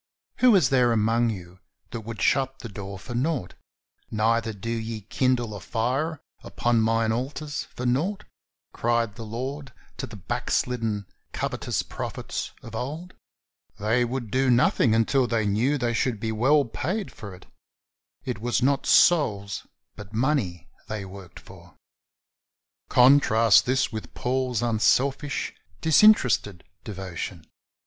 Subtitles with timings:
[0.37, 1.59] "Who is there among you
[1.91, 3.53] that would shut the door for nought?
[4.09, 8.23] neither do ye kindle a fire upon mine altars for nought,"
[8.73, 13.13] cried the Lord to the backslidden, covetous prophets of old.
[13.77, 17.45] They would do nothing until they knew they should be well paid for it.
[18.25, 21.75] It was not souls, but money, they worked for.
[22.89, 27.45] Contrast with this Paul's unselfish, disinterested devotion.